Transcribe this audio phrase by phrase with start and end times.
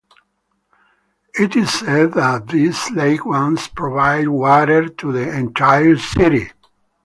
[1.35, 6.49] It is said that this lake once provided water to the entire city.